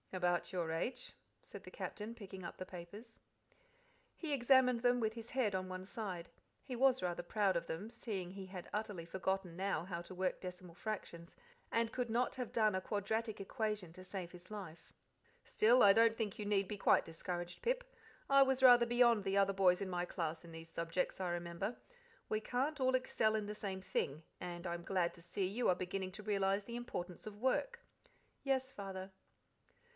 [0.13, 1.13] "About your age,"
[1.43, 3.21] said the Captain, picking up the papers.
[4.17, 6.29] He examined them with his head on one side.
[6.63, 10.41] He was rather proud of them, seeing he had utterly forgotten now how to work
[10.41, 11.37] decimal fractions,
[11.71, 14.91] and could not have done a quadratic equation to save his life.
[15.45, 17.83] "Still, I don't think you need be quite discouraged, Pip.
[18.29, 21.77] I was rather beyond the other boys in my class in these subjects, I remember.
[22.27, 25.75] We can't all excel in the same thing, and I'm glad to see you are
[25.75, 27.85] beginning to realize the importance of work."
[28.43, 29.11] "Yes, Father."